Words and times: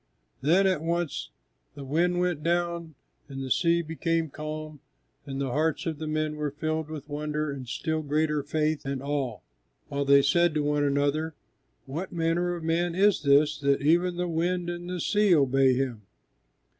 Then 0.41 0.65
at 0.65 0.81
once 0.81 1.29
the 1.75 1.85
wind 1.85 2.19
went 2.19 2.41
down 2.41 2.95
and 3.29 3.43
the 3.43 3.51
sea 3.51 3.83
became 3.83 4.31
calm, 4.31 4.79
and 5.27 5.39
the 5.39 5.51
hearts 5.51 5.85
of 5.85 5.99
the 5.99 6.07
men 6.07 6.37
were 6.37 6.49
filled 6.49 6.89
with 6.89 7.07
wonder 7.07 7.51
and 7.51 7.67
still 7.67 8.01
greater 8.01 8.41
faith 8.41 8.83
and 8.83 9.03
awe, 9.03 9.41
while 9.89 10.03
they 10.05 10.23
said 10.23 10.55
to 10.55 10.63
one 10.63 10.83
another, 10.83 11.35
"What 11.85 12.11
manner 12.11 12.55
of 12.55 12.63
man 12.63 12.95
is 12.95 13.21
this, 13.21 13.59
that 13.59 13.83
even 13.83 14.15
the 14.15 14.27
wind 14.27 14.71
and 14.71 14.89
the 14.89 14.99
sea 14.99 15.35
obey 15.35 15.75
Him?" 15.75 16.01